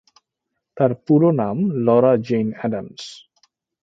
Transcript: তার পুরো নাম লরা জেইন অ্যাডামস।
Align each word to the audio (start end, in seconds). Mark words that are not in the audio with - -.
তার 0.77 0.91
পুরো 1.05 1.29
নাম 1.31 1.57
লরা 1.85 2.13
জেইন 2.27 2.47
অ্যাডামস। 2.57 3.03